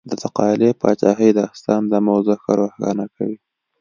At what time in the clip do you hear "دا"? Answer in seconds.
1.91-1.99